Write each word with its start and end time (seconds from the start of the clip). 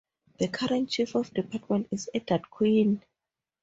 The 0.39 0.47
current 0.47 0.89
Chief 0.89 1.13
of 1.13 1.31
Department 1.31 1.89
is 1.91 2.09
Edward 2.15 2.49
Quinn. 2.49 3.03